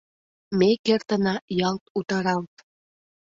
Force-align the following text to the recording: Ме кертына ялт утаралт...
Ме 0.57 0.69
кертына 0.85 1.35
ялт 1.67 1.83
утаралт... 1.97 2.51